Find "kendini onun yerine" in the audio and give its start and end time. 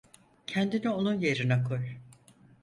0.47-1.63